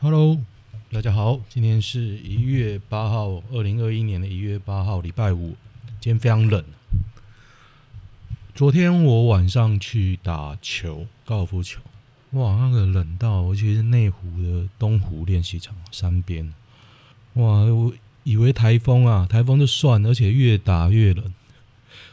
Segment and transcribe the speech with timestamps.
[0.00, 0.38] Hello，
[0.92, 5.56] 大家好，今天是一月八号，二零二一年的一月八号，礼拜五。
[6.00, 6.64] 今天非常冷。
[8.54, 11.80] 昨天我晚上去打球，高尔夫球，
[12.30, 16.54] 哇，那个冷到，尤其是内湖的东湖练习场山边，
[17.32, 17.92] 哇，我
[18.22, 21.34] 以为台风啊，台风就算，而且越打越冷。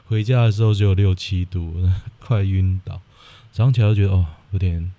[0.07, 1.87] 回家的时候只有六七度，
[2.19, 2.99] 快晕倒。
[3.51, 4.91] 早上起来就觉得哦，有点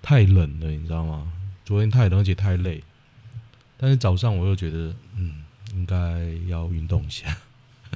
[0.00, 1.30] 太冷了，你知道吗？
[1.72, 2.84] 昨天太冷，而且太累。
[3.78, 5.42] 但是早上我又觉得，嗯，
[5.72, 5.96] 应该
[6.46, 7.34] 要运动一下。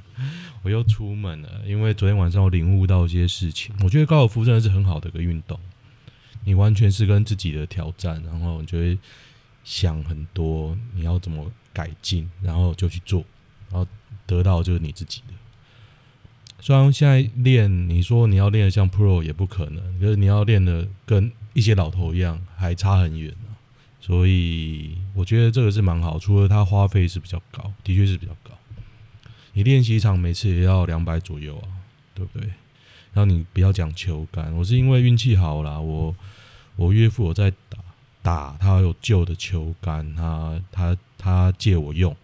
[0.65, 3.75] 我又出门了，因为昨天晚上我领悟到一些事情。
[3.83, 5.61] 我觉得高尔夫真的是很好的一个运动，
[6.47, 8.99] 你完全是跟自己的挑战，然后你就会
[9.63, 13.23] 想很多，你要怎么改进，然后就去做，
[13.71, 13.87] 然后
[14.25, 15.35] 得到就是你自己的。
[16.61, 23.35] 虽然现在练，你说你要练的像 Pro 也不可能，可是你要练的跟一些老头一样，还差很远。
[24.07, 28.53] 所以我觉得这个是蛮好，除了它花费是比较高，的确是比较高。
[29.53, 31.67] 你练习场每次也要两百左右啊，
[32.15, 32.47] 对不对？
[33.13, 35.81] 然后你不要讲球杆，我是因为运气好啦。
[35.81, 36.15] 我
[36.77, 37.79] 我岳父我在打
[38.23, 42.17] 打，他有旧的球杆，他他他借我用。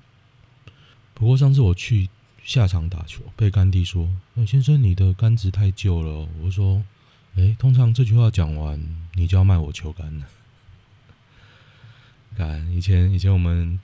[1.15, 2.09] 不过上次我去
[2.45, 6.85] 下场打球，被干弟说：“哎，先生，你的杆子太旧了。”我说
[7.35, 8.81] ：“哎，通常这句话讲完，
[9.15, 10.27] 你就要卖我球杆了。”
[12.37, 13.79] 看以前以前我们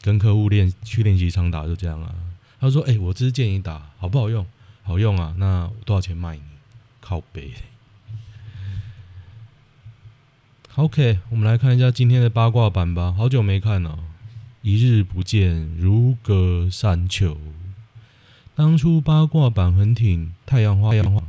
[0.00, 2.14] 跟客户练去练习场打就这样啊。
[2.60, 4.46] 他说：“哎、我只是建议打，好不好用？
[4.82, 5.34] 好用啊！
[5.38, 6.42] 那多少钱卖你？
[7.00, 7.52] 靠北。
[10.76, 13.12] OK，我们来看一下今天的八卦版吧。
[13.16, 13.98] 好久没看了，
[14.60, 17.38] 一日不见，如隔三秋。
[18.54, 21.22] 当初八卦版很挺太阳花，太阳花，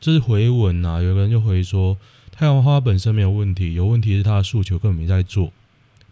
[0.00, 1.00] 这是回文啊。
[1.00, 1.96] 有个人就回说，
[2.32, 5.52] 太阳花本身没有问题，有问题是他的诉求根本没在做。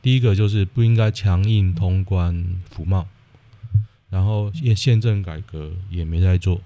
[0.03, 3.07] 第一个就是不应该强硬通关服贸。”
[4.11, 6.61] 然后宪宪政改革也没在做，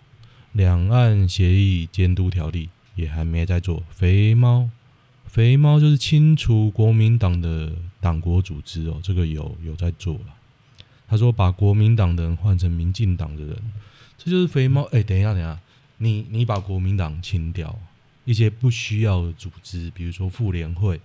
[0.52, 3.84] 两岸协议监督条例也还没在做。
[3.90, 4.68] 肥猫，
[5.26, 10.34] 肥猫就是清除国民党的党国组织哦，这个有有在做了。
[11.06, 13.56] 他说把国民党的人换成民进党的人，
[14.18, 14.82] 这就是肥猫。
[14.90, 15.56] 哎，等一下，等一下，
[15.98, 17.78] 你你把国民党清掉，
[18.24, 21.00] 一些不需要的组织，比如说妇联会，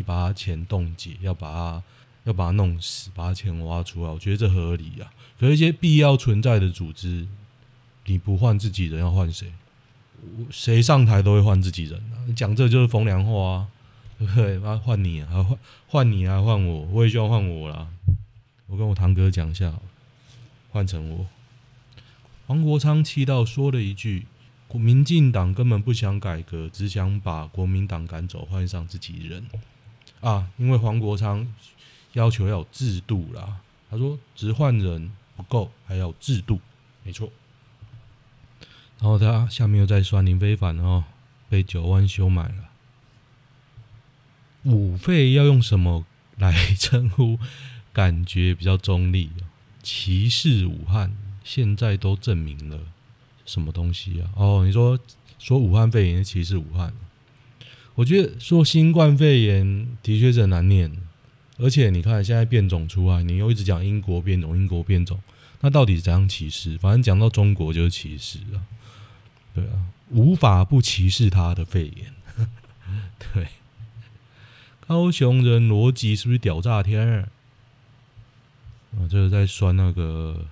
[0.00, 1.82] 你把他钱冻结，要把它。
[2.24, 5.10] 要把他弄死，把它钱挖出来，我觉得这合理啊。
[5.38, 7.26] 可是一些必要存在的组织，
[8.04, 9.50] 你不换自己人，要换谁？
[10.50, 12.20] 谁上台都会换自己人啊。
[12.26, 13.68] 你讲这就是风凉话啊，
[14.18, 14.58] 对不对？
[14.58, 17.88] 那换你啊，换换你啊，换我，我也希望换我啦。
[18.66, 19.72] 我跟我堂哥讲一下，
[20.72, 21.26] 换成我。
[22.46, 24.26] 黄国昌气到说了一句
[24.74, 29.46] ：“民进党根本不想改革，只想把国民党赶走，换上自己人。”
[30.20, 31.46] 啊，因为黄国昌。
[32.14, 33.58] 要求要有制度啦，
[33.88, 36.58] 他说只换人不够，还要制度，
[37.04, 37.30] 没错。
[38.98, 41.04] 然后他下面又在说林非凡哦，
[41.48, 42.68] 被九万修买了。
[44.64, 46.04] 武肺要用什么
[46.36, 47.38] 来称呼？
[47.92, 49.30] 感觉比较中立。
[49.80, 52.80] 歧视武汉，现在都证明了
[53.46, 54.30] 什么东西啊？
[54.34, 54.98] 哦，你说
[55.38, 56.92] 说武汉肺炎歧视武汉？
[58.00, 60.90] 我觉得说新冠肺炎的确是很难念。
[61.58, 65.20] 而且你看，现在变种出来，你又一直讲英国变种，英国变种，
[65.60, 66.78] 那到底是怎样歧视？
[66.78, 68.64] 反正讲到中国就是歧视啊，
[69.54, 72.48] 对啊，无法不歧视他的肺炎。
[73.34, 73.48] 对，
[74.86, 77.28] 高雄人逻辑是不是屌炸天？
[78.92, 80.46] 啊，这是在酸那个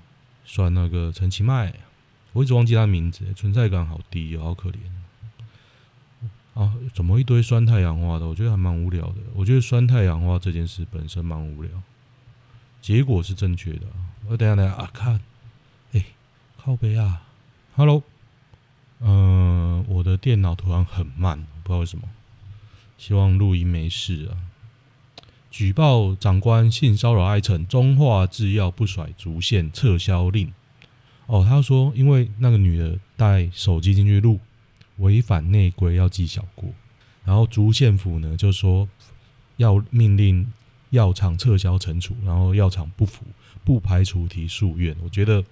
[0.44, 1.72] 酸那个陈其迈，
[2.34, 4.76] 我一直忘记他名字，存在感好低，好可怜。
[6.58, 8.26] 啊，怎么一堆酸太阳花的？
[8.26, 9.18] 我觉得还蛮无聊的。
[9.32, 11.70] 我觉得酸太阳花这件事本身蛮无聊，
[12.82, 13.86] 结果是正确的。
[14.26, 15.20] 我等下等下啊，看，
[15.92, 16.04] 哎、
[16.56, 17.22] 靠北啊
[17.76, 18.02] ，Hello，
[18.98, 22.08] 嗯、我的电脑突然很慢，不知道为什么。
[22.98, 24.34] 希望录音没事啊。
[25.52, 30.52] 举报长官性骚扰艾辰，中华制药不甩竹线撤销令。
[31.26, 34.40] 哦，他说因为那个女的带手机进去录。
[34.98, 36.70] 违反内规要记小过，
[37.24, 38.88] 然后竹县府呢就说
[39.56, 40.52] 要命令
[40.90, 43.24] 药厂撤销惩处，然后药厂不服，
[43.64, 44.96] 不排除提诉愿。
[45.02, 45.44] 我觉得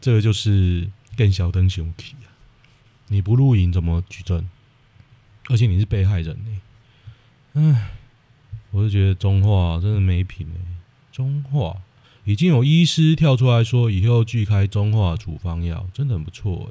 [0.00, 2.28] 这个就是更小灯熊体啊！
[3.08, 4.48] 你不录影怎么举证？
[5.48, 6.60] 而且你是被害人呢、
[7.54, 7.60] 欸。
[7.60, 7.90] 唉，
[8.70, 10.60] 我就觉得中化真的没品哎、
[11.10, 11.76] 中化
[12.24, 16.70] 已经有医师跳出来说以后拒开中化处方药，真的很不错、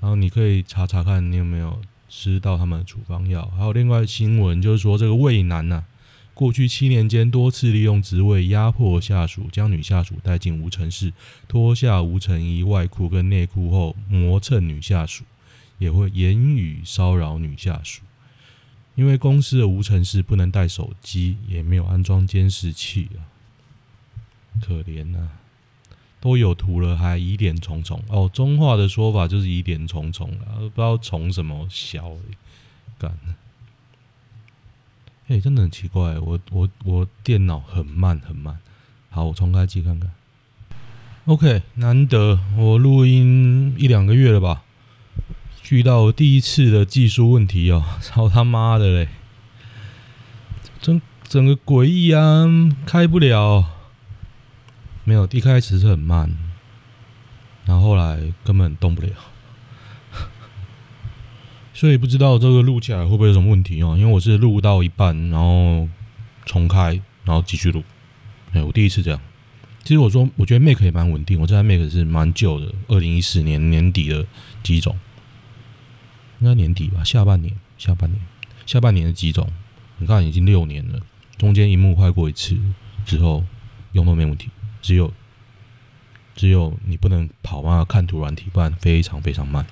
[0.00, 3.46] 然后你可以查查看你有没有吃到他们的处方药。
[3.56, 5.84] 还有另外新闻就是说，这个胃南呐，
[6.32, 11.12] 过去七年间多次利用职位压迫下属，将女下属带进无尘室，
[11.46, 15.24] 脱下无尘衣、外裤跟内裤后磨蹭女下属，
[15.78, 18.00] 也会言语骚扰女下属。
[18.96, 23.20] 因为公司的无尘室不能带手机，也没有安装监视器啊，
[24.60, 25.39] 可怜呐、啊！
[26.20, 28.30] 都有图了，还疑点重重哦。
[28.32, 32.12] 中话的说法就是疑点重重了，不知道从什么小
[32.98, 33.18] 干。
[35.28, 38.58] 哎、真的很奇怪，我我我电脑很慢很慢。
[39.08, 40.10] 好，我重开机看看。
[41.26, 44.62] OK，难得我录音一两个月了吧？
[45.70, 49.08] 遇到第一次的技术问题哦， 操他妈的嘞！
[50.82, 52.44] 整整个诡异啊，
[52.84, 53.66] 开不了。
[55.04, 56.30] 没有，一开始是很慢，
[57.64, 59.08] 然后后来根本动不了，
[61.74, 63.96] 所以不知道这个录起来会不会有什么问题哦？
[63.98, 65.88] 因为我是录到一半，然后
[66.44, 67.82] 重开，然后继续录。
[68.52, 69.20] 哎，我第一次这样。
[69.82, 71.40] 其实我说，我觉得 Make 也蛮稳定。
[71.40, 74.26] 我这台 Make 是蛮旧的，二零一四年年底的
[74.62, 74.98] 机种，
[76.40, 78.20] 应该年底吧，下半年，下半年，
[78.66, 79.50] 下半年的机种。
[79.98, 81.00] 你看，已经六年了，
[81.38, 82.58] 中间一幕坏过一次
[83.06, 83.44] 之后，
[83.92, 84.50] 用都没问题。
[84.82, 85.12] 只有，
[86.34, 89.66] 只有你不能跑嘛，看图软体，不然非常非常慢。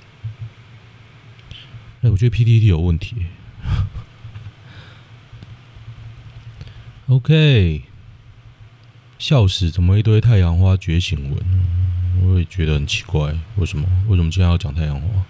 [2.02, 3.26] 哎，我觉得 PTT 有问题。
[7.08, 7.82] OK，
[9.19, 11.38] 笑死，怎么一堆太阳花觉醒文？
[12.22, 13.88] 我也觉得很奇怪，为什么？
[14.08, 15.25] 为什么今天要讲太阳花？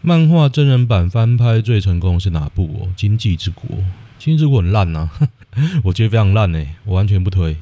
[0.00, 2.80] 漫画真人版翻拍最成功是哪部？
[2.82, 3.78] 哦，《经济之国》。
[4.18, 5.10] 《经济之国》很烂呐，
[5.84, 7.56] 我觉得非常烂哎，我完全不推。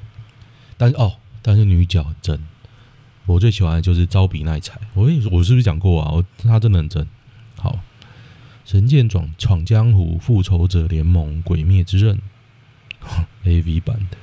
[0.79, 1.17] 但是哦。
[1.43, 2.47] 但是女角真，
[3.27, 4.81] 我最喜欢的就是招比奈彩。
[4.95, 6.11] 我跟你说我是不是讲过啊？
[6.13, 7.07] 我她真的很真。
[7.57, 7.81] 好，
[8.65, 12.21] 神剑闯闯江湖、复仇者联盟、鬼灭之刃，
[13.45, 14.17] AV 版的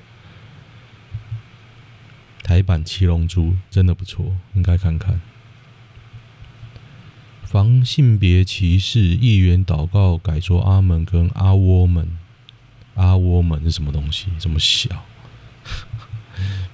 [2.44, 5.20] 台版七龙珠真的不错，应该看看。
[7.44, 12.18] 防性别歧视，议员祷告改说阿门跟阿窝门，
[12.96, 14.28] 阿窝门是什么东西？
[14.40, 14.90] 这么小？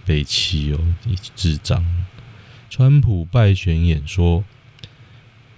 [0.05, 1.83] 北七哦，你智障！
[2.69, 4.43] 川普败选演说，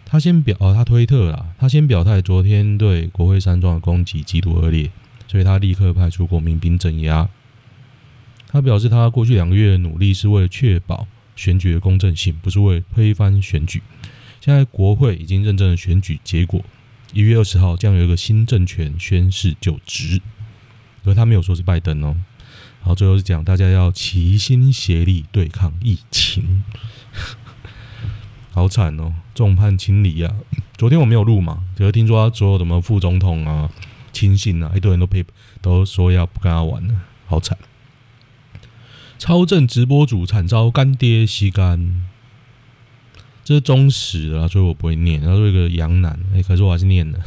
[0.05, 4.91] 他先表哦，他推特啦，他先表态，昨天对国会山庄的攻击极度恶劣，
[5.27, 7.29] 所以他立刻派出国民兵镇压。
[8.47, 13.81] 他表示，他过去两个月的努力是为了确保选举的公正性，不是为推翻选举。
[14.39, 16.63] 现在国会已经认证了选举结果，
[17.13, 20.21] 一月二十号将有一个新政权宣誓就职，
[21.03, 22.15] 而他没有说是拜登哦。
[22.85, 26.63] 然后最后是讲，大家要齐心协力对抗疫情，
[28.51, 30.31] 好惨哦，众叛亲离啊！
[30.77, 33.71] 昨天我没有录嘛，就是听说他所有什么副总统啊、
[34.13, 35.25] 亲信啊，一堆人都配
[35.63, 36.93] 都说要不跟他玩了，
[37.25, 37.57] 好惨。
[39.17, 42.05] 超正直播主惨遭干爹吸干，
[43.43, 45.19] 这是忠实的，所以我不会念。
[45.21, 47.17] 他说一个杨楠，哎，可是我还是念了。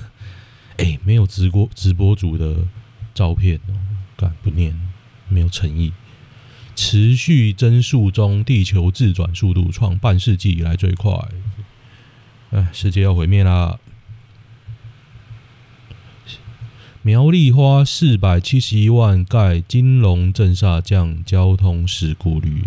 [0.76, 2.54] 哎，没有直播直播主的
[3.12, 3.74] 照片哦，
[4.16, 4.87] 干不念。
[5.28, 5.92] 没有诚意，
[6.74, 11.12] 持续增速中，地球自转速度创半世纪以来最快。
[12.50, 13.78] 哎，世界要毁灭啦！
[17.02, 22.64] 苗栗花四百七十一万盖金龙镇下降交通事故率，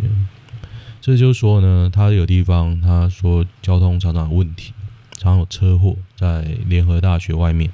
[1.00, 4.74] 这就说呢，他有地方他说交通常常有问题，
[5.18, 7.72] 常有车祸在联合大学外面。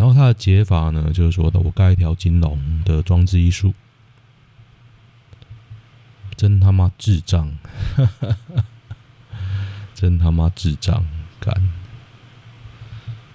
[0.00, 3.74] 然后他的解法呢，就是说的我盖一条金龙的装置艺术，
[6.34, 7.52] 真他妈智障，
[9.94, 11.04] 真他妈智障，
[11.38, 11.70] 干！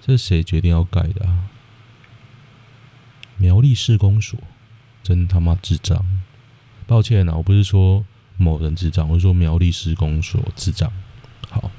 [0.00, 1.48] 这是谁决定要盖的啊？
[3.36, 4.36] 苗栗市公所，
[5.04, 6.04] 真他妈智障！
[6.88, 8.04] 抱歉啊，我不是说
[8.36, 10.92] 某人智障，我是说苗栗市公所智障。
[11.48, 11.70] 好。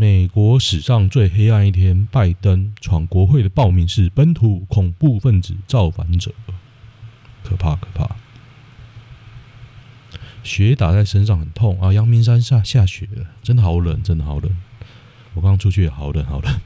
[0.00, 6.30] 美国史上最黑暗一天，拜登闯国会的报名是本土恐怖分子造反者，
[7.42, 8.14] 可怕可怕！
[10.44, 11.92] 雪打在身上很痛啊！
[11.92, 14.56] 阳明山下下雪了，真的好冷，真的好冷。
[15.34, 16.60] 我刚出去也好冷好冷。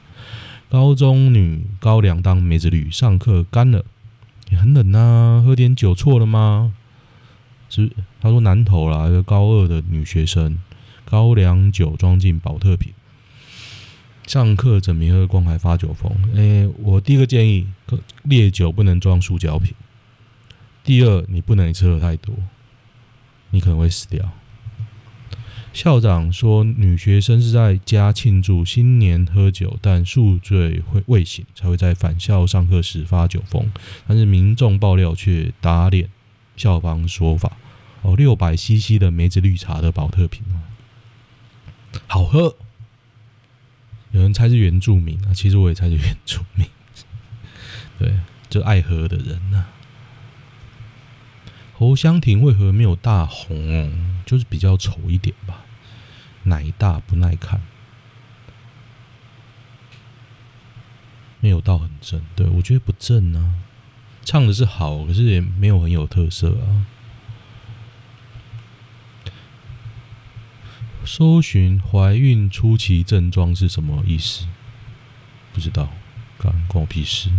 [0.69, 3.83] 高中女高粱当梅子绿，上课干了，
[4.51, 6.75] 也很冷啊，喝点酒错了吗？
[7.67, 7.89] 是
[8.21, 10.59] 他说南投啦，一个高二的女学生，
[11.03, 12.93] 高粱酒装进保特瓶。
[14.27, 16.11] 上课怎么喝光还发酒疯？
[16.35, 17.67] 哎、欸，我第一个建议，
[18.23, 19.73] 烈酒不能装塑胶瓶。
[20.83, 22.33] 第二，你不能一次喝太多，
[23.51, 24.31] 你可能会死掉。
[25.73, 33.71] 校长说，女学生是在家庆祝新年喝酒，但宿醉会未醒才会在返校上课时发酒疯。
[34.07, 36.09] 但是民众爆料却打脸
[36.55, 37.57] 校方说法。
[38.03, 40.43] 哦，六百 CC 的梅子绿茶的宝特瓶，
[42.07, 42.55] 好喝。
[44.13, 46.65] 有人猜是原住民啊，其实我也猜是原住民。
[47.99, 48.13] 对，
[48.49, 49.69] 就爱喝的人呐、啊。
[51.73, 53.91] 侯湘婷为何没有大红哦？
[54.25, 55.65] 就是比较丑一点吧，
[56.43, 57.59] 奶大不耐看，
[61.39, 62.23] 没有到很正。
[62.35, 63.55] 对，我觉得不正啊，
[64.23, 66.85] 唱的是好，可是也没有很有特色啊。
[71.05, 74.47] 搜寻怀孕初期症状是什么意思？
[75.53, 75.89] 不知道，
[76.37, 77.29] 干关我屁事。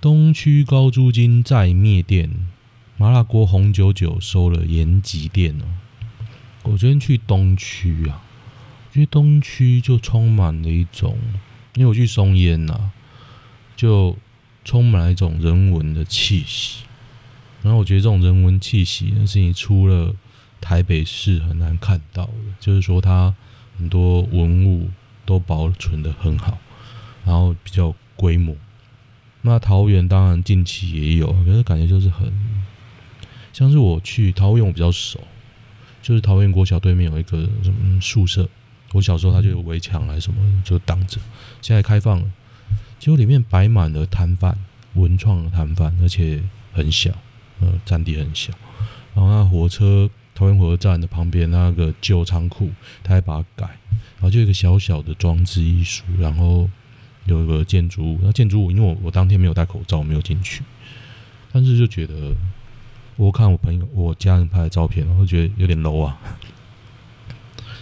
[0.00, 2.48] 东区高租金再灭店，
[2.96, 5.64] 麻辣锅红九九收了延吉店哦。
[6.64, 8.22] 我昨天去东区啊，
[8.92, 11.16] 因为东区就充满了一种，
[11.74, 12.90] 因为我去松烟呐，
[13.76, 14.18] 就
[14.64, 16.84] 充满了一种人文的气息。
[17.62, 20.14] 然后我觉得这种人文气息那，是你出了
[20.64, 23.34] 台北市很难看到的，就是说它
[23.76, 24.88] 很多文物
[25.26, 26.56] 都保存得很好，
[27.22, 28.56] 然后比较规模。
[29.42, 32.32] 那桃园当然近期也有，可是感觉就是很
[33.52, 35.20] 像是我去桃园，我比较熟，
[36.00, 38.48] 就是桃园国小对面有一个什么宿舍，
[38.94, 41.20] 我小时候它就有围墙还是什么就挡着，
[41.60, 42.32] 现在开放了，
[42.98, 44.56] 结果里面摆满了摊贩，
[44.94, 46.42] 文创的摊贩，而且
[46.72, 47.10] 很小，
[47.60, 48.50] 呃，占地很小，
[49.14, 52.70] 然后那火车桃园火车站的旁边那个旧仓库，
[53.02, 53.66] 他还把它改，
[54.16, 56.68] 然后就一个小小的装置艺术，然后。
[57.26, 60.62] 有一个建筑物，那建筑物因为我我当天没有戴口罩，没有进去，
[61.50, 62.34] 但是就觉得
[63.16, 66.20] 我看我朋友、我家人拍的照片，然后觉得有点 low 啊，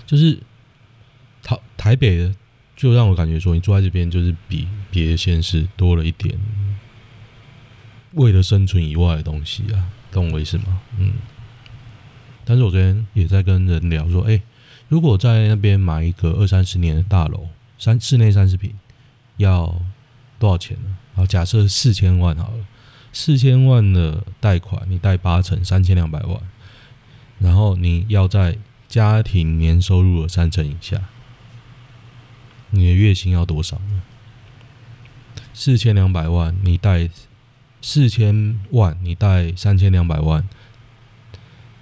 [0.06, 0.38] 就是
[1.42, 2.32] 台台北的，
[2.76, 6.38] 就让我感觉说，你坐在这边就是比别的县市多了一点
[8.12, 10.80] 为了生存以外的东西啊，懂我意思吗？
[10.98, 11.14] 嗯，
[12.44, 14.40] 但是我昨天也在跟人聊说，哎，
[14.88, 18.72] 如果在那边买一个二三十年的大楼，三室内三十平。
[19.38, 19.74] 要
[20.38, 20.96] 多少钱呢？
[21.14, 22.66] 好，假设四千万好了，
[23.14, 26.38] 四千万的贷款，你贷八成，三千两百万，
[27.38, 28.58] 然后你要在
[28.88, 31.00] 家庭年收入的三成以下，
[32.70, 34.02] 你的月薪要多少呢？
[35.54, 37.08] 四千两百万，你贷
[37.80, 40.46] 四千万，你贷三千两百万，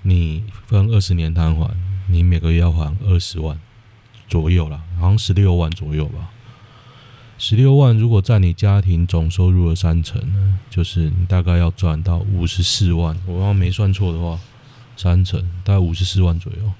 [0.02, 1.75] 你分二十年摊还，
[2.09, 3.59] 你每个月要还二十万
[4.28, 6.30] 左右啦，好像十六万左右吧。
[7.38, 13.19] 十六万，如果占你家庭总收入的三成呢，就是你大概要赚到五十四万。
[13.26, 14.38] 我要没算错的话，
[14.97, 16.73] 三成大概五十四万左右。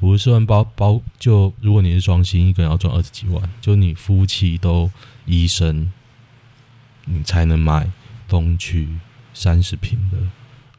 [0.00, 3.48] 五十四万包包，就如果你是双薪，一个人要赚二十几万。
[3.60, 4.90] 就你夫妻都
[5.26, 5.92] 医生，
[7.04, 7.88] 你才能买
[8.26, 8.88] 东区
[9.32, 10.18] 三十平的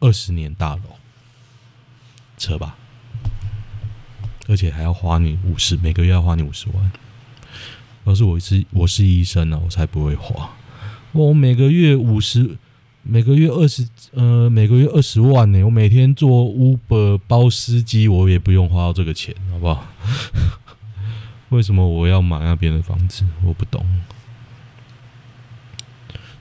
[0.02, 0.82] 二十年大楼，
[2.42, 2.76] 车吧？
[4.48, 6.92] 而且还要花你五十，每个月要花你五十万。
[8.06, 10.50] 要是我是我是医生呢、我才不会花。
[11.12, 12.58] 我每个月五十，
[13.04, 15.64] 每个月二十，呃，每个月二十万呢。
[15.64, 19.86] 我每天做 Uber 包司机，我也不用花到这个钱，好不好？
[21.50, 23.24] 为什么我要买那边的房子？
[23.44, 23.86] 我不懂。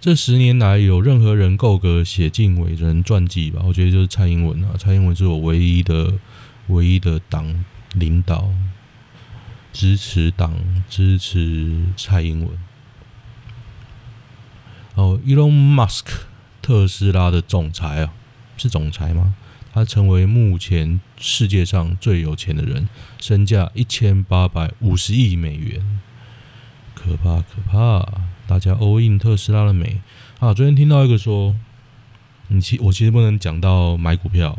[0.00, 3.61] 这十年来，有任何人够格写进伟人传记吧？
[3.66, 6.14] 我觉得就是蔡英文啊，蔡英文是我唯一的、
[6.69, 8.49] 唯一的党领导。
[9.75, 12.49] 支持党支持蔡英文。
[14.95, 16.07] 哦，Elon Musk，
[16.62, 18.14] 特斯拉的总裁啊，
[18.57, 19.35] 是总裁吗？
[19.73, 22.88] 他成为目前世界上最有钱的人，
[23.21, 26.00] 身价一千八百五十亿美元，
[26.95, 28.23] 可怕可怕！
[28.50, 30.00] 大家 all in 特斯拉了没？
[30.40, 31.54] 啊，昨天听到一个说，
[32.49, 34.59] 你其我其实不能讲到买股票。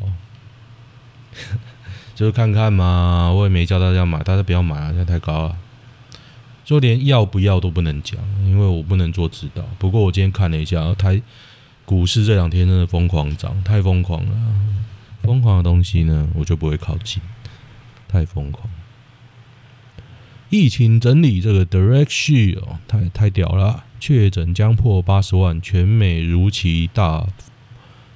[2.15, 5.57] 就是看看嘛，我也没叫大家买，大家不要买啊，现在太高了。
[6.63, 9.61] 就连要不要都不能讲，因为我不能做指导。
[9.77, 11.21] 不过我今天看了一下，台
[11.83, 14.31] 股市这两天真的疯狂涨，太疯狂了。
[15.23, 17.21] 疯狂的东西呢，我就不会靠近，
[18.07, 18.69] 太疯狂。
[20.51, 27.25] 疫情整理这个 Direct Shield 哦，太太屌了，确诊将破八十万，全美如期大。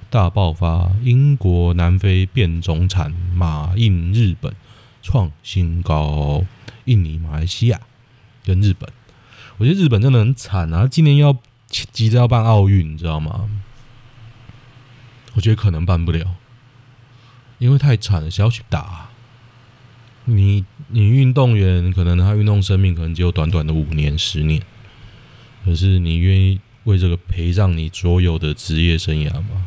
[0.08, 0.92] 大爆发！
[1.02, 4.54] 英国、南非变种产，马印日本
[5.02, 6.44] 创新高，
[6.84, 7.80] 印尼、马来西亚
[8.44, 8.88] 跟日本，
[9.58, 10.86] 我觉得日本真的很惨啊！
[10.86, 11.36] 今年要
[11.68, 13.50] 急着要办奥运，你知道吗？
[15.34, 16.36] 我觉得可能办不了，
[17.58, 19.08] 因为太惨了，谁要去打？
[20.24, 24.62] 你你运动员可能他运动生命可能只有短短的五年十年，
[25.64, 29.66] 可是你愿意为这个陪上你所有的职业生涯吗？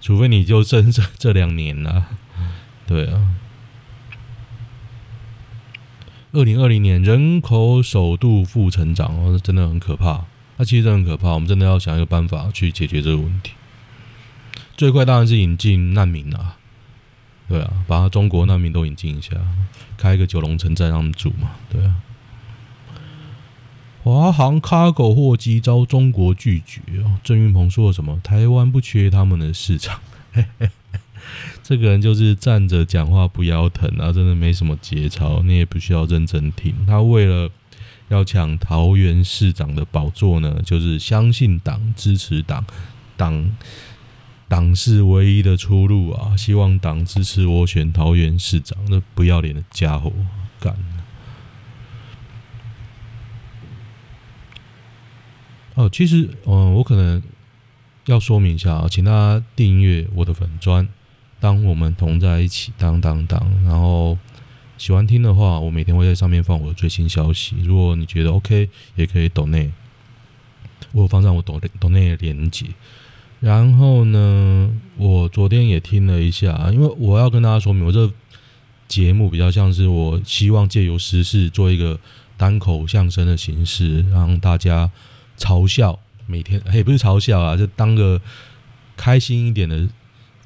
[0.00, 2.06] 除非你就剩这这两年了，
[2.86, 3.28] 对啊。
[6.32, 10.26] 二零二零年人口首度负成长哦，真的很可怕。
[10.58, 13.52] 那其实很可怕，我们真的要想一个办法去解决这个问题。
[14.76, 16.57] 最快当然是引进难民啊，
[17.48, 19.30] 对啊，把中国难民都引进一下，
[19.96, 21.96] 开一个九龙城寨让他们住嘛，对啊。
[24.04, 28.18] 华航 Cargo 货机遭中国拒绝哦，郑云鹏说了什么？
[28.22, 30.00] 台湾不缺他们的市场。
[31.62, 36.74] 这个人就是站着讲话不腰疼啊，真的没什么节操，你也不需要认真听。
[36.86, 37.50] 他为了
[38.08, 42.64] 要抢桃园市长的宝座呢，就是相信党，支持党，
[43.16, 43.50] 党
[44.48, 46.34] 党是唯一的出路啊！
[46.36, 50.10] 希望党支持我选桃园市长，那不要脸的家伙，
[50.58, 50.74] 干！
[55.74, 57.22] 哦，其实，嗯，我可能
[58.06, 60.88] 要说明一下啊，请大家订阅我的粉专。
[61.38, 64.18] 当我们同在一起，当当当，然后
[64.76, 67.54] 喜欢听的话，我每天会在上面放我的最新消息。
[67.62, 69.70] 如果你觉得 OK，也可以抖内，
[70.92, 72.66] 我有放上我抖抖内的连接。
[73.40, 78.10] 然后呢，我昨天也听了一下，因为我要跟大家说明，我这
[78.86, 81.98] 节目比较像是我希望借由时事做一个
[82.36, 84.90] 单口相声的形式，让大家
[85.38, 88.20] 嘲笑每天， 也不是嘲笑啊，就当个
[88.96, 89.88] 开心一点的。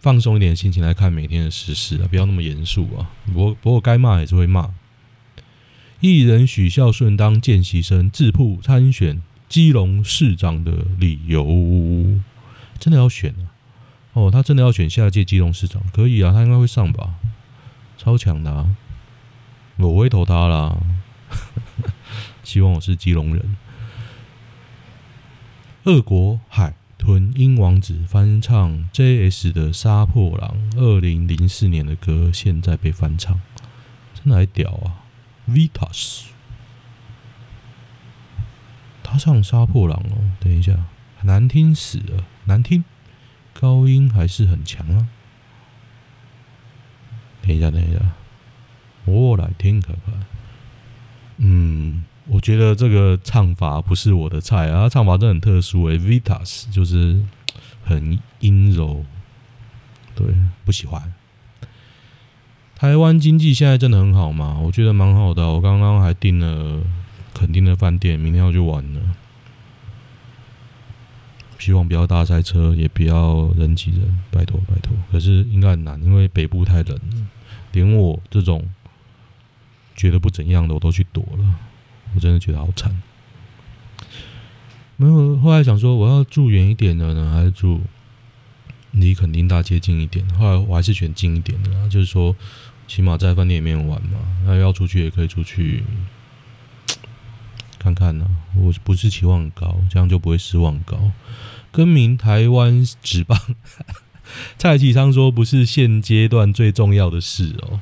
[0.02, 3.08] 放松一点心情来看每天的时事啊，不要那么严肃啊。
[3.26, 4.68] 不过，不过该骂也是会骂。
[6.00, 11.46] 艺人许孝顺当见习生自曝参选基隆市长的理由，
[12.82, 13.54] 真的要选啊？
[14.14, 15.80] 哦，他真的要选下届基隆市长？
[15.92, 17.14] 可以啊，他应该会上吧？
[17.96, 18.74] 超强的啊！
[19.76, 20.76] 我会投他啦。
[22.42, 23.56] 希望我是基隆人。
[25.84, 26.74] 俄国海。
[26.98, 29.50] 豚音王子翻唱 J.S.
[29.50, 33.40] 的《杀破狼》，二零零四年的歌，现在被翻唱，
[34.14, 35.02] 真的还屌啊
[35.49, 36.26] ！Vitas，
[39.02, 40.84] 他唱《杀破狼》哦，等一下，
[41.25, 42.85] 难听死了，难听，
[43.52, 45.08] 高音还是很强啊！
[47.43, 48.00] 等一下，等一下，
[49.04, 50.15] 我来听看看，
[51.39, 52.04] 嗯。
[52.28, 57.21] 我觉得这个唱法不是我的菜啊，唱法真的很特殊诶、Vitas 就是
[57.82, 59.04] 很阴柔，
[60.15, 60.32] 对，
[60.65, 61.13] 不喜欢。
[62.76, 64.56] 台湾经济现在真的很好吗？
[64.63, 66.80] 我觉得蛮好的，我刚刚还订了
[67.35, 69.00] 肯定的饭店，明天要去玩了。
[71.62, 74.92] 希望不要大塞车，也不要人挤人，拜托拜托。
[75.12, 76.98] 可是应该很难，因为北部太冷，
[77.70, 78.68] 连我这种
[79.94, 81.54] 觉得不怎样的，我都去躲了。
[82.16, 83.00] 我真的觉得好惨，
[84.96, 85.38] 没有。
[85.38, 87.80] 后来想说，我要住远一点的呢，还是住
[88.90, 90.28] 离垦丁大街近一点？
[90.34, 92.34] 后来我还是选近一点的啦，就是说，
[92.88, 94.18] 起码在饭店里面玩嘛。
[94.44, 95.84] 那要出去也可以出去
[97.78, 98.26] 看看呢。
[98.56, 101.12] 我不是期望高，这样就不会失望高。
[101.73, 103.37] 更名台湾职棒，
[104.56, 107.80] 蔡启昌说不是现阶段最重要的事哦。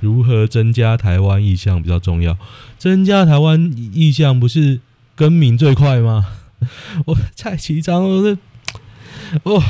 [0.00, 2.38] 如何增加台湾意象比较重要？
[2.78, 4.80] 增加台湾意象不是
[5.14, 6.26] 更名最快吗？
[7.06, 8.38] 我 蔡其昌，我是
[9.44, 9.64] 哇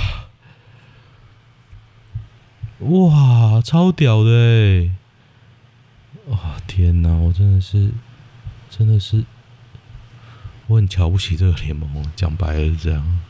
[2.81, 4.91] 哇超屌的哎！
[6.27, 7.91] 哇天哪，我真的是
[8.69, 9.25] 真的是
[10.67, 13.21] 我很瞧不起这个联盟，讲白了这样。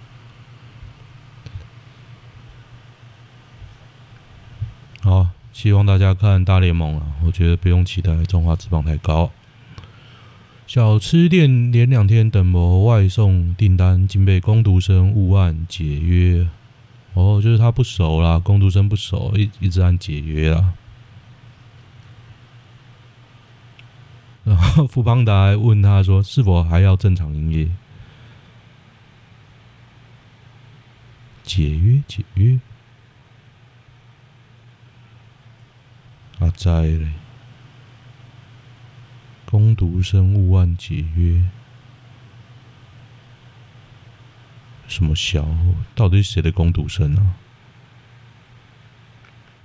[5.07, 5.29] 好。
[5.53, 7.07] 希望大家看大联盟啊！
[7.25, 9.31] 我觉得不用期待中华职棒太高。
[10.67, 16.47] 小吃店连两天等某外送订单，竟被工读生误按解约。
[17.15, 20.75] 哦，就是他不熟啦，工读生不熟，一一直按解约啦。
[24.45, 27.71] 然后富邦达还问他说：“是否还要正常营业？”
[31.43, 32.61] 解约，解约。
[36.39, 37.13] 阿在嘞，
[39.47, 41.43] 工读生勿按解约，
[44.87, 45.49] 什么小？
[45.95, 47.37] 到底是谁的工读生啊？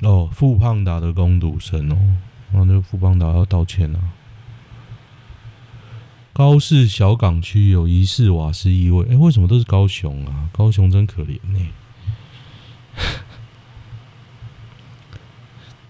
[0.01, 2.17] 哦，富胖达的工读生哦，
[2.53, 4.13] 那就富胖达要道歉啊。
[6.33, 10.49] 高市小港区有疑似瓦斯异味，哎，为什么都是高雄啊？
[10.53, 11.59] 高雄真可怜呢。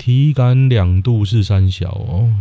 [0.01, 2.33] 体感两度是三小哦，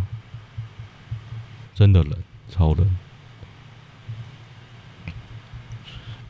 [1.74, 2.16] 真的冷，
[2.48, 2.96] 超冷。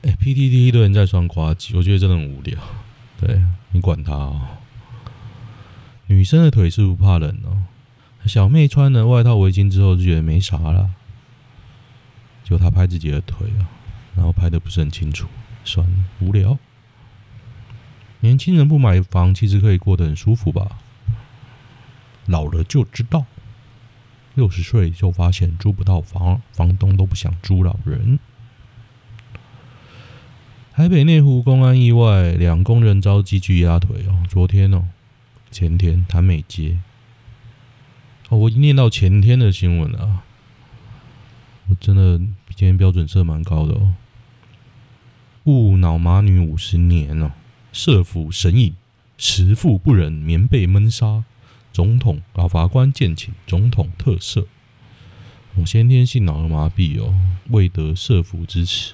[0.03, 2.59] 哎，PDD 一堆人在酸呱吉，我觉得真的很无聊。
[3.21, 3.41] 对，
[3.71, 4.41] 你管他哦。
[6.09, 7.63] 女生的腿是不怕冷哦。
[8.27, 10.91] 小妹穿了外套围巾之后就觉得没啥了，
[12.43, 13.71] 就她拍自己的腿啊，
[14.17, 15.29] 然后拍的不是很清楚，
[15.65, 16.59] 算了，无聊。
[18.19, 20.79] 年轻人不买房，其实可以过得很舒服吧？
[22.31, 23.27] 老了就知道，
[24.35, 28.21] 六十岁就发现租不到房，房东都不想租老人。
[30.73, 34.23] 台北内湖公安意外，两工人遭机具压腿哦。
[34.29, 34.85] 昨天哦，
[35.51, 36.79] 前天潭美街
[38.29, 40.25] 哦，我已念到前天的新闻了啊。
[41.69, 42.19] 我真的
[42.55, 43.95] 今天标准设蛮高的哦。
[45.45, 47.33] 误脑麻女五十年哦，
[47.73, 48.75] 社府神隐，
[49.19, 51.25] 慈父不忍棉被闷杀，
[51.81, 54.45] 总统啊法官建请总统特赦。
[55.55, 58.93] 我先天性脑麻痹哦，未得社府支持。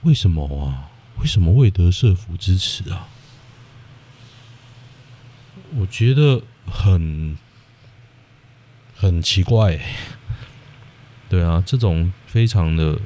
[0.00, 0.88] 为什么啊？
[1.20, 3.06] 为什么未得社福支持啊？
[5.76, 7.36] 我觉得很
[8.96, 9.78] 很奇怪。
[11.28, 12.98] 对啊，这种非常的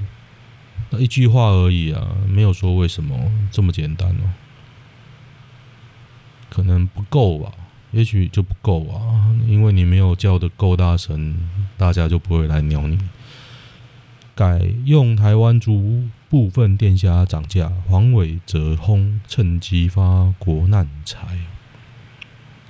[0.90, 4.33] 那一句话而已啊，没有说为什么这么简单哦。
[6.48, 7.53] 可能不够吧？
[7.95, 11.37] 也许就不够啊，因为你没有叫的够大声，
[11.79, 12.99] 大家就不会来鸟你。
[14.35, 16.09] 改用台湾猪。
[16.31, 21.39] 部分店家涨价，黄伟则轰趁机发国难财，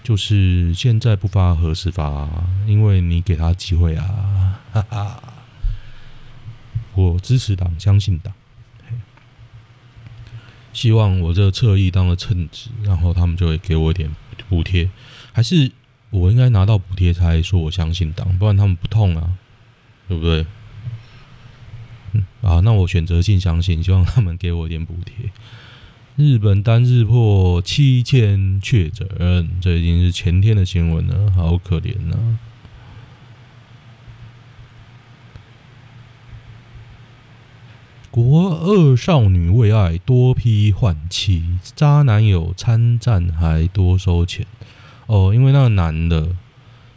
[0.02, 2.28] 就是现在不发何时发？
[2.66, 4.60] 因为你给他机会啊！
[4.70, 5.22] 哈哈，
[6.94, 8.34] 我支持党，相信党，
[10.74, 14.14] 希望我这侧翼当了称职，然后他们就会给我一点
[14.54, 14.88] 补贴，
[15.32, 15.72] 还是
[16.10, 19.32] 我应该拿到补贴才说我相信党，不然他们不痛啊，
[20.06, 20.46] 对不对？
[22.42, 25.30] 啊，那我选择性相信，希望他们给我一点补贴。
[26.14, 29.08] 日本单日破七千确诊，
[29.60, 32.38] 这已经是前天的新闻了，好可怜呐、啊！
[38.14, 44.46] 国二少女为爱多批换妻，渣男友参战还多收钱。
[45.06, 46.36] 哦，因为那个男的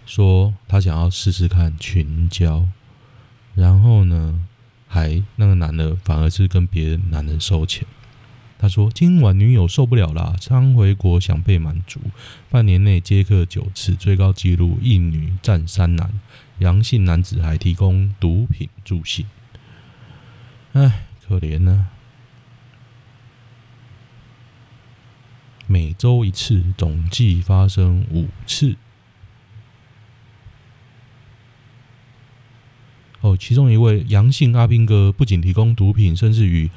[0.06, 2.68] 说他想要试试看群交，
[3.56, 4.42] 然后呢？
[4.88, 7.88] 还那个男的反而是跟别的男人收钱。
[8.60, 12.00] 他说：“今晚女友受不了啦，刚回国想被满足，
[12.52, 16.12] 半年内接客九次，最高纪录一女占三男，
[16.60, 19.26] 阳性男子还提供毒品助兴。
[20.74, 21.88] 哎，可怜呢、
[25.66, 28.76] 每周一次，总计发生五次。”
[33.20, 36.70] 哦，其中一位杨姓阿兵哥不仅提供毒品，甚至与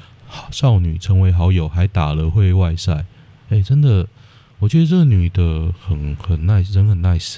[0.49, 3.05] 少女成为好友，还打了会外赛。
[3.49, 4.09] 哎，真的，
[4.59, 7.37] 我觉得这个女的很很 nice，人很 nice。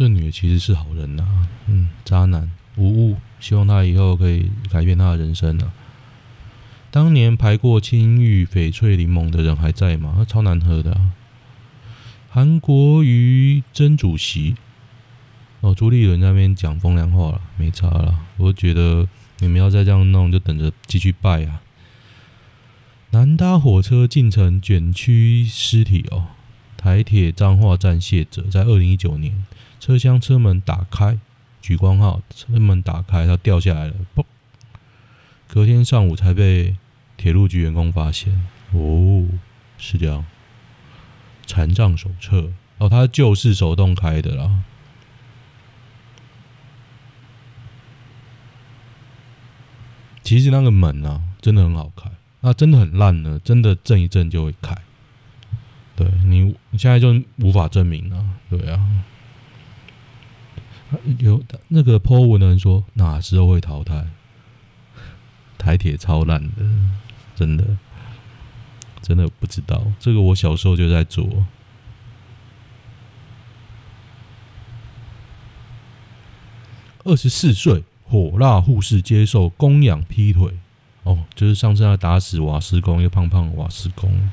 [0.00, 5.70] 这女的其实是好人呐、啊，嗯，渣男无误，希望她以后可以改变她的人生啊。
[6.90, 10.24] 当年排过青玉翡翠柠檬的人还在吗？
[10.26, 11.12] 超难喝的、啊。
[12.30, 14.56] 韩国瑜真主席
[15.60, 18.20] 哦，朱立伦那边讲风凉话了，没差了。
[18.38, 19.06] 我觉得
[19.40, 21.60] 你们要再这样弄，就等着继续拜啊！
[23.10, 26.28] 南搭火车进城卷曲尸体哦，
[26.80, 29.44] 台铁彰化站卸责，在二零一九年
[29.78, 31.18] 车厢车门打开，
[31.62, 34.24] 莒光号车门打开，它掉下来了，嘣！
[35.46, 36.76] 隔天上午才被
[37.18, 39.28] 铁路局员工发现，哦，
[39.76, 40.24] 是这样。
[41.46, 44.62] 残障手册哦，它就是手动开的啦。
[50.22, 52.10] 其实那个门啊，真的很好开。
[52.40, 54.74] 那真的很烂呢，真的震一震就会开。
[56.00, 58.24] 对你，你现在就无法证明了。
[58.48, 59.04] 对啊，
[61.18, 64.06] 有那个 po 文的人说，哪时候会淘汰？
[65.58, 66.64] 台铁超烂的，
[67.34, 67.64] 真的。
[69.02, 71.26] 真的不知道这个，我小时候就在做。
[77.02, 80.52] 二十四岁火辣护士接受供养劈腿，
[81.02, 84.30] 哦，就是上次要打死瓦斯工，一个胖胖瓦斯工，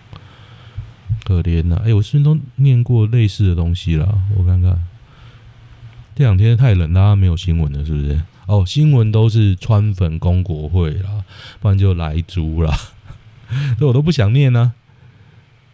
[1.23, 1.81] 可怜呐！
[1.85, 4.07] 哎，我是不是都念过类似的东西啦？
[4.37, 4.85] 我看看，
[6.15, 8.21] 这两天太冷，大家没有新闻了，是不是？
[8.45, 11.23] 哦，新闻都是川粉攻国会啦，
[11.59, 12.73] 不然就莱猪啦，
[13.77, 14.73] 这我都不想念呢、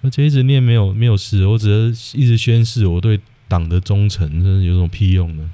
[0.02, 5.52] 而且一直念没有没有事，我只是一直宣誓我对党的忠诚，真是有种屁用呢？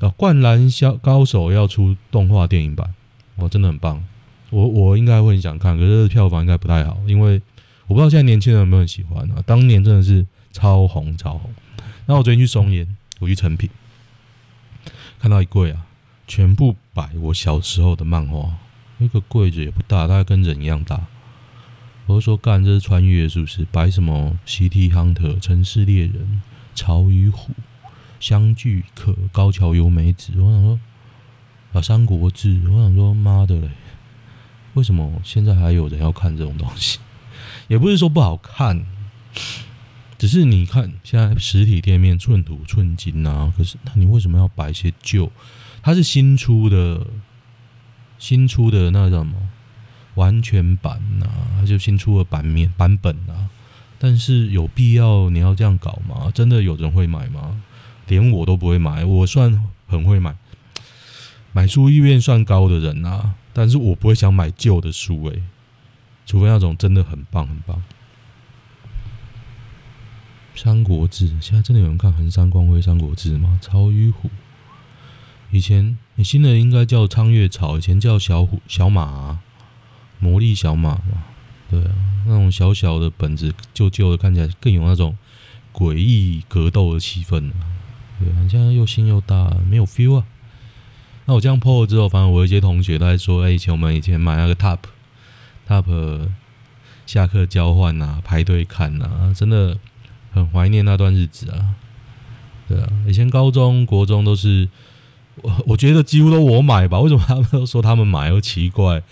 [0.00, 2.94] 啊，灌篮小高手要出动画电影版，
[3.36, 4.04] 哇，真的很棒。
[4.50, 7.40] 我我应该会很想看，可是票房应该不太好，因为
[7.88, 9.42] 我不知道现在年轻人有没有很喜欢啊。
[9.44, 11.52] 当年真的是超红超红。
[12.06, 13.68] 那我昨天去松烟，我去诚品。
[15.18, 15.86] 看到一柜啊，
[16.26, 18.56] 全部摆我小时候的漫画，
[18.98, 21.06] 那个柜子也不大，大概跟人一样大。
[22.06, 23.64] 我就说干，这是穿越是不是？
[23.72, 24.38] 摆什么
[24.70, 26.12] 《CT Hunter》《城市猎人》
[26.74, 27.52] 《潮与虎》
[28.20, 30.32] 《相聚可》《高桥由美子》。
[30.42, 30.80] 我想说
[31.72, 32.48] 啊，《三国志》。
[32.72, 33.70] 我想说妈的嘞，
[34.74, 36.98] 为什么现在还有人要看这种东西？
[37.68, 38.84] 也不是说不好看。
[40.18, 45.30] 只是你看，现在实体店面寸土寸金啊，可是那你为什么要摆一些旧？
[45.80, 47.06] 它是新出的，
[48.18, 49.34] 新出的那什么
[50.16, 53.48] 完全版啊，它就新出的版面版本啊。
[54.00, 56.30] 但是有必要你要这样搞吗？
[56.34, 57.62] 真的有人会买吗？
[58.08, 60.34] 连我都不会买，我算很会买，
[61.52, 63.34] 买书意愿算高的人啊。
[63.52, 65.42] 但是我不会想买旧的书诶、
[66.28, 67.82] 除非那种真的很棒很棒。
[70.62, 73.58] 《三国志》现在真的有人看横山光辉《三国志》吗？
[73.62, 74.28] 曹与虎，
[75.50, 79.38] 以前你新的应该叫苍月草，以前叫小虎、小马、
[80.18, 81.24] 魔力小马嘛。
[81.70, 81.94] 对啊，
[82.26, 85.16] 那种小小的本子，旧旧的，看起来更有那种
[85.72, 87.50] 诡异格斗的气氛。
[88.18, 90.26] 对啊，现在又新又大，没有 feel 啊。
[91.24, 94.78] 那我这样破了之后，反正我有一些同学都在说：“哎，以前我们以前买那个 Top
[95.68, 96.28] Top
[97.06, 99.78] 下课交换啊，排队看啊，真的。”
[100.30, 101.74] 很怀念那段日子啊，
[102.68, 104.68] 对啊，以前高中国中都是
[105.36, 107.00] 我，我觉得几乎都我买吧。
[107.00, 108.28] 为什么他们都说他们买？
[108.28, 109.02] 又奇怪，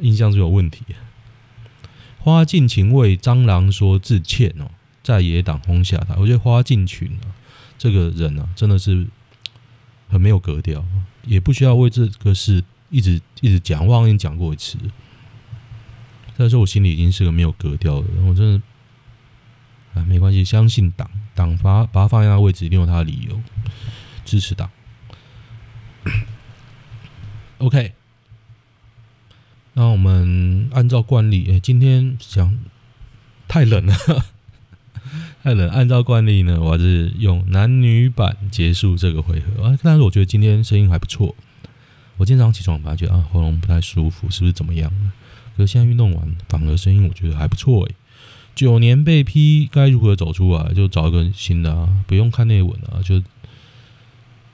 [0.00, 0.84] 印象是有问题。
[2.18, 4.70] 花尽情为蟑螂说致歉哦，
[5.02, 6.14] 在野党轰下他。
[6.16, 7.32] 我觉得花敬群啊，
[7.78, 9.06] 这个人啊，真的是
[10.10, 10.84] 很没有格调，
[11.24, 13.84] 也不需要为这个事一直一直讲。
[13.84, 14.76] 我已经讲过一次，
[16.40, 18.62] 但是我心里已经是个没有格调的人，我真的。
[19.92, 23.38] 啊，没关系，相信党，党把把他放在那个位置，一定有他的理由，
[24.24, 24.70] 支持党。
[27.58, 27.92] OK，
[29.74, 32.56] 那我们按照惯例，哎，今天想
[33.46, 33.94] 太冷了，
[35.42, 35.68] 太冷。
[35.68, 39.78] 按照惯例呢，我还是用男女版结束这个回合啊。
[39.82, 41.36] 但是我觉得今天声音还不错。
[42.16, 44.90] 我今天早上起床发觉啊，喉咙不太舒服，是不是怎么样？
[45.66, 47.94] 现在运动完，反而声音我觉得还不错哎。
[48.54, 50.74] 九年被批，该如何走出来？
[50.74, 53.22] 就找一个新的啊，不用看内文啊，就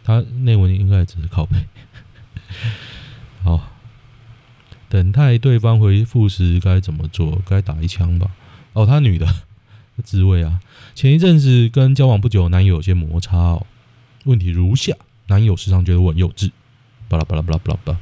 [0.04, 1.56] 他内文应该只是靠背。
[3.42, 3.72] 好，
[4.88, 7.42] 等待对方回复时该怎么做？
[7.44, 8.30] 该打一枪吧。
[8.74, 9.26] 哦，他女的，
[10.04, 10.60] 滋味啊。
[10.94, 13.66] 前一阵子跟交往不久男友有些摩擦哦，
[14.24, 14.94] 问题如下：
[15.26, 16.52] 男友时常觉得我很幼稚，
[17.08, 17.98] 巴拉巴拉巴拉巴拉巴拉。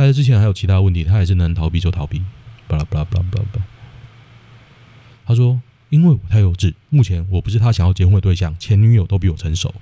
[0.00, 2.22] 在这之前还有其他问题，他也是能逃避就逃避，
[2.66, 3.62] 巴拉巴拉巴拉巴拉。
[5.26, 5.60] 他说
[5.90, 9.74] ：“因为我太幼稚，目前我不是他想要结婚的对象，前女友都比我成熟。”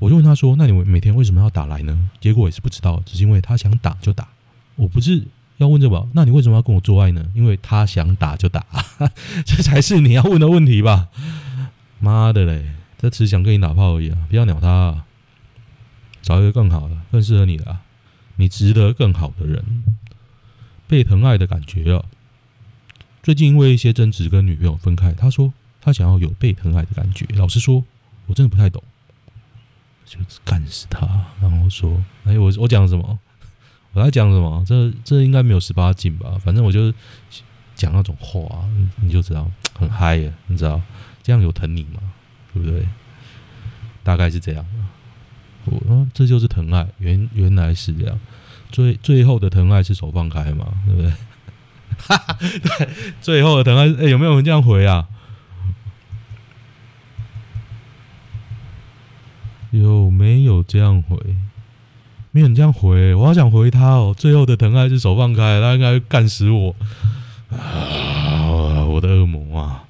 [0.00, 4.26] 我就问他说：“那你每天为什么要打来呢？”结果也是不知道，只是因为他想打就打。
[4.76, 5.22] 我不是
[5.58, 7.30] 要问这个，那你为什么要跟我做爱呢？
[7.34, 8.64] 因为他想打就打，
[9.44, 11.08] 这才是你要问的问题吧？
[12.00, 12.64] 妈的嘞，
[12.96, 14.16] 这只想跟你打炮而已啊！
[14.30, 15.04] 不要鸟他啊，
[16.22, 17.82] 找一个更好的、更适合你的啊！
[18.38, 19.82] 你值得更好的人，
[20.86, 22.04] 被疼爱的感觉啊！
[23.20, 27.26] 最近因为一些争执跟女朋友分开，他说他想要有被疼爱的感觉。
[27.34, 27.84] 老实说，
[28.26, 28.80] 我真的不太懂，
[30.06, 31.26] 就是干死他。
[31.42, 33.18] 然后说：“哎，我我讲什么？
[33.92, 34.64] 我在讲什么？
[34.64, 36.38] 这这应该没有十八禁吧？
[36.38, 36.94] 反正我就
[37.74, 38.64] 讲那种话，
[39.02, 40.80] 你就知道很嗨呀，你知道
[41.24, 42.00] 这样有疼你吗？
[42.54, 42.86] 对不对？
[44.04, 44.64] 大概是这样。
[45.70, 48.18] 我说这就是疼爱，原原来是这样。
[48.70, 51.12] 最最后的疼爱是手放开嘛，对不对？”，
[52.60, 52.88] 对，
[53.20, 55.08] 最后的疼爱，哎、有没有人这样回啊？
[59.70, 61.16] 有没有这样回？
[62.30, 64.14] 没有人这样回，我好想回他哦。
[64.16, 66.74] 最后的疼爱是手放开，他应该会干死我
[67.50, 68.84] 啊！
[68.84, 69.84] 我的恶魔啊！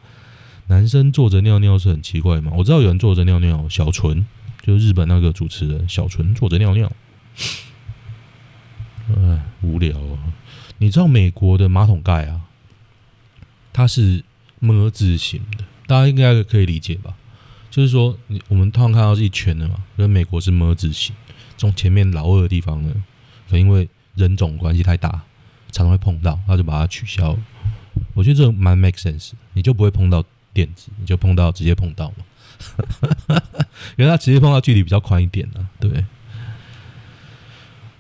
[0.68, 2.52] 男生坐着尿尿是很奇怪吗？
[2.56, 4.24] 我知道有人坐着尿尿，小纯
[4.68, 6.92] 就日本那个主持人小纯坐着尿尿，
[9.16, 10.18] 哎，无聊啊。
[10.76, 12.42] 你知道美国的马桶盖啊，
[13.72, 14.22] 它是
[14.59, 17.16] 么字形的，大家应该可以理解吧？
[17.70, 21.16] 就是说，我们通常看到是一圈的嘛，跟美国是么字形，
[21.57, 22.92] 从前面老二的地方呢，
[23.48, 25.09] 可能因为人种关系太大，
[25.72, 27.38] 常常会碰到，他就把它取消了。
[28.12, 33.42] 我觉得这个蛮 make sense，你就不会碰到垫子，你就碰到直接碰到嘛，
[33.96, 36.05] 因为他直接碰到距离比较宽一点啊，对。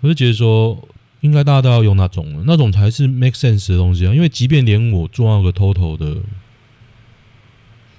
[0.00, 0.88] 我就觉得说，
[1.20, 6.20] 应该大家都要用那种，那种才是 make sense 的东西啊，因为即便连我做那个 total 的。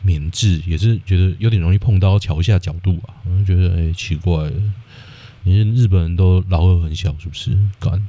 [0.02, 4.54] 免治也是觉得有点容易碰到桥下角度啊，我就觉得哎、奇怪了，
[5.44, 7.52] 你日本人都老二很小是不是？
[7.82, 8.08] 干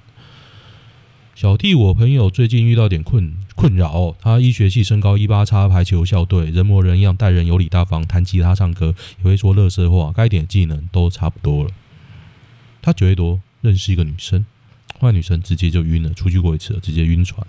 [1.41, 11.71] 小弟，我朋友最近遇到点困困扰，他医学系身高一八叉，排球校队，人模人样，待人有礼大方，弹吉他唱歌也会说乐色话，该点技能都差不多了。
[12.83, 14.45] 他九月多认识一个女生，
[14.99, 17.47] 后来女生直接就晕了，出去过一次了，直接晕船。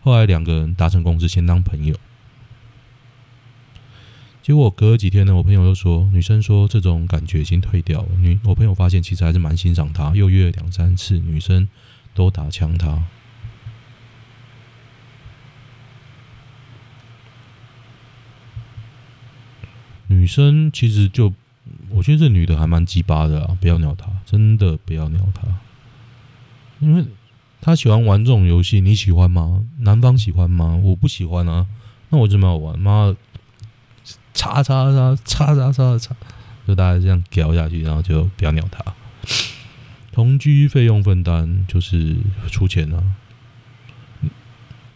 [0.00, 1.94] 后来两个人达成共识，先当朋友。
[4.42, 8.08] 结果隔了几天呢，我朋友又说，女生说这种感觉已经退掉了。
[8.18, 11.68] 女我朋友发现其实还是蛮欣赏她，又约了两三次，女生
[12.12, 13.04] 都打枪她。
[20.10, 21.32] 女女生其实就，
[21.88, 25.48] 我觉得这女的还蛮鸡巴的啊，不要鸟她，真的不要鸟她，
[26.80, 27.02] 因为
[27.62, 29.64] 她喜欢玩这种游戏，你喜欢吗？
[29.78, 30.78] 男方喜欢吗？
[30.84, 31.66] 我不喜欢啊，
[32.10, 32.78] 那我怎么要玩？
[32.78, 33.16] 妈！
[34.34, 36.14] 叉叉叉叉叉叉叉，
[36.66, 38.84] 就大家这样聊下去，然后就不要鸟她。
[40.12, 42.18] 同居费用分担就是
[42.50, 43.02] 出钱啊，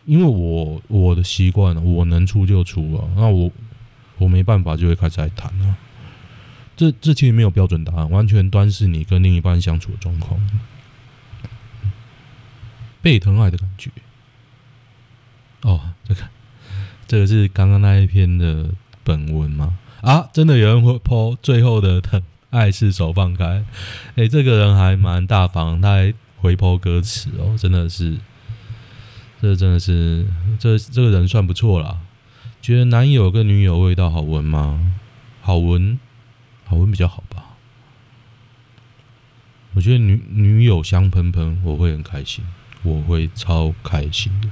[0.05, 3.09] 因为我我的习惯，我能出就出啊。
[3.17, 3.51] 那我
[4.23, 5.77] 我没办法，就会开始来谈啊。
[6.77, 10.41] 这这其实没有标准答案，完全端视你跟另一半相处的状况。
[13.01, 13.91] 被疼爱的感觉。
[15.63, 16.23] 哦，这个
[17.07, 18.71] 这个是刚刚那一篇的。
[19.05, 19.77] 本文吗？
[20.01, 23.65] 啊，真的有人会抛最后的疼爱是手放开。
[24.15, 28.17] 哎、这个人还蛮大方，他还回抛歌词哦，真的是，
[29.41, 30.25] 这真的是，
[30.61, 31.99] 这这个人算不错啦。
[32.63, 34.95] 觉得男友跟女友味道好闻吗？
[35.41, 35.99] 好闻，
[36.65, 37.57] 好闻比较好吧。
[39.75, 42.45] 我觉得女女友香喷喷，我会很开心，
[42.85, 44.49] 我会超开心的。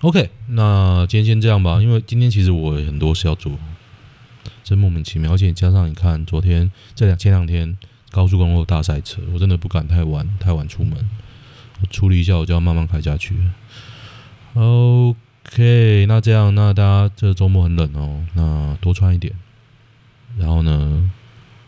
[0.00, 3.58] OK，那今天先这样吧，因为今天其实我很多事要做，
[4.64, 7.76] 真莫名其妙，而且加上你看，昨天这两前两天
[8.10, 11.10] 高速公路大塞车，我真的不敢太晚太晚出门，
[11.82, 13.52] 我处理一下，我就要慢慢开下去了。
[14.54, 19.32] OK，那这样，那大家这周末很冷哦，那多穿一点，
[20.36, 21.10] 然后呢，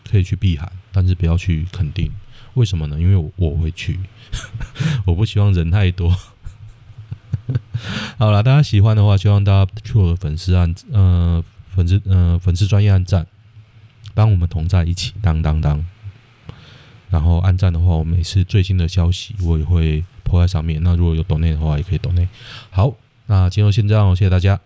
[0.09, 2.11] 可以去避寒，但是不要去垦丁，
[2.55, 2.99] 为什么呢？
[2.99, 3.99] 因为我我会去，
[5.05, 6.15] 我不希望人太多。
[8.17, 13.27] 好了，大家喜欢的话，希望大家去我的粉丝按呃粉丝呃粉丝专业按赞，
[14.13, 15.85] 帮我们同在一起当当当。
[17.09, 20.81] 然后按赞的话，我每次最新的消息我也会 po 在上面。
[20.81, 22.25] 那如果有抖内的话，也可以抖内。
[22.69, 22.93] 好，
[23.27, 24.57] 那今天就先这样，谢谢大家。